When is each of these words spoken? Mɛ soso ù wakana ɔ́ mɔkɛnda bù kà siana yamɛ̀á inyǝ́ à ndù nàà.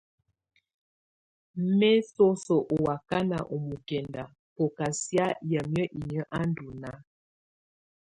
Mɛ 1.77 1.89
soso 2.13 2.55
ù 2.73 2.75
wakana 2.85 3.37
ɔ́ 3.53 3.59
mɔkɛnda 3.67 4.23
bù 4.55 4.63
kà 4.77 4.85
siana 5.01 5.39
yamɛ̀á 5.51 5.89
inyǝ́ 5.99 6.29
à 6.37 6.39
ndù 6.49 6.67
nàà. 6.81 6.97